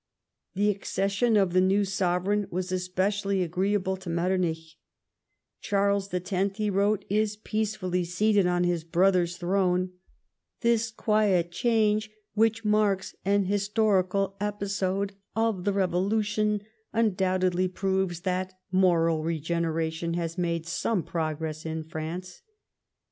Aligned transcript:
The 0.55 0.71
accession 0.71 1.37
of 1.37 1.53
the 1.53 1.61
new 1.61 1.85
sovereign 1.85 2.47
was 2.49 2.69
specially 2.83 3.43
agreeable 3.43 3.95
to 3.97 4.09
Metternich." 4.09 4.79
Charles 5.61 6.11
X.," 6.11 6.31
he 6.57 6.69
v.rote," 6.69 7.05
is 7.21 7.35
peacefully 7.37 8.03
seated 8.03 8.47
on 8.47 8.63
his 8.63 8.83
brother's 8.83 9.37
throne. 9.37 9.91
This 10.61 10.89
quiet 10.89 11.51
change, 11.51 12.09
which 12.33 12.65
marks 12.65 13.13
an 13.25 13.43
historical 13.45 14.35
episode 14.41 15.13
of 15.35 15.65
the 15.65 15.71
Kevolution, 15.71 16.61
undoubtedly 16.91 17.67
proves 17.67 18.21
that 18.21 18.53
moral 18.71 19.21
regeneration 19.23 20.15
has 20.15 20.35
made 20.35 20.65
some 20.65 21.03
progress 21.03 21.63
in 21.63 21.83
France." 21.83 22.41